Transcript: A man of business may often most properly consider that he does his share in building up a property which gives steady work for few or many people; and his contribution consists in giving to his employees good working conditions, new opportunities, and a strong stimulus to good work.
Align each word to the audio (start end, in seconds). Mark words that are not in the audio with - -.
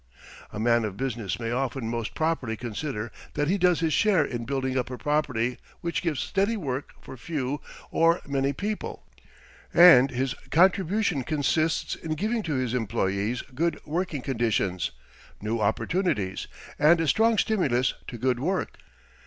A 0.51 0.59
man 0.59 0.83
of 0.83 0.97
business 0.97 1.39
may 1.39 1.51
often 1.51 1.87
most 1.87 2.15
properly 2.15 2.57
consider 2.57 3.11
that 3.35 3.47
he 3.49 3.59
does 3.59 3.81
his 3.81 3.93
share 3.93 4.25
in 4.25 4.45
building 4.45 4.75
up 4.75 4.89
a 4.89 4.97
property 4.97 5.59
which 5.81 6.01
gives 6.01 6.19
steady 6.21 6.57
work 6.57 6.93
for 6.99 7.15
few 7.15 7.61
or 7.91 8.19
many 8.27 8.51
people; 8.51 9.03
and 9.71 10.09
his 10.09 10.33
contribution 10.49 11.23
consists 11.23 11.93
in 11.93 12.15
giving 12.15 12.41
to 12.41 12.55
his 12.55 12.73
employees 12.73 13.43
good 13.53 13.79
working 13.85 14.23
conditions, 14.23 14.89
new 15.39 15.59
opportunities, 15.59 16.47
and 16.79 16.99
a 16.99 17.07
strong 17.07 17.37
stimulus 17.37 17.93
to 18.07 18.17
good 18.17 18.39
work. 18.39 18.77